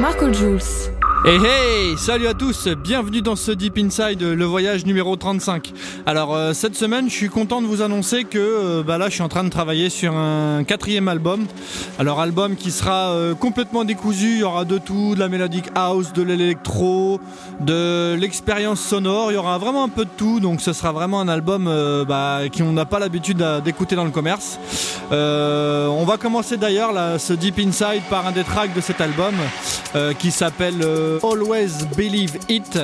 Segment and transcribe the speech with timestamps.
[0.00, 0.97] Marco Jules.
[1.24, 5.72] Hey hey Salut à tous, bienvenue dans ce Deep Inside, le voyage numéro 35.
[6.06, 9.14] Alors euh, cette semaine je suis content de vous annoncer que euh, bah là je
[9.14, 11.46] suis en train de travailler sur un quatrième album.
[11.98, 15.66] Alors album qui sera euh, complètement décousu, il y aura de tout, de la mélodique
[15.74, 17.20] house, de l'électro,
[17.60, 21.20] de l'expérience sonore, il y aura vraiment un peu de tout, donc ce sera vraiment
[21.20, 21.64] un album
[22.08, 24.58] bah, qu'on n'a pas l'habitude d'écouter dans le commerce.
[25.10, 29.34] on va commencer d'ailleurs ce Deep Inside par un des tracks de cet album
[30.18, 30.76] qui s'appelle
[31.22, 32.78] Always Believe It.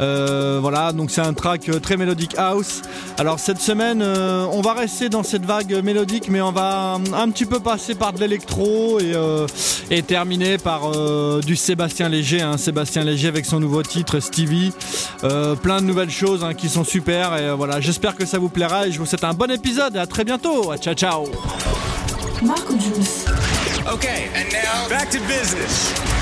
[0.00, 2.82] Euh, voilà, donc c'est un track euh, très mélodique house.
[3.18, 7.30] Alors cette semaine, euh, on va rester dans cette vague mélodique, mais on va un,
[7.30, 8.98] petit peu passer par de l'électro
[9.90, 10.90] et, terminer par
[11.40, 12.40] du Sébastien Léger.
[12.40, 12.56] Hein.
[12.56, 14.72] Sébastien Léger avec son nouveau titre Stevie.
[15.62, 17.36] plein de nouvelles choses hein, qui sont super.
[17.36, 19.98] Et voilà, j'espère que ça vous plaira et je vous souhaite un bon épisode et
[19.98, 20.74] à très bientôt.
[20.76, 21.26] Ciao ciao.
[22.42, 23.26] Marco Juice.
[23.86, 26.21] Okay, and now back to business.